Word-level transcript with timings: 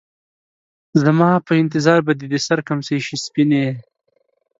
زما 1.03 1.31
په 1.45 1.53
انتظار 1.61 1.99
به 2.05 2.13
دې 2.19 2.27
د 2.33 2.35
سـر 2.47 2.59
کمڅـۍ 2.67 2.99
شي 3.07 3.15
سپينې 3.25 3.65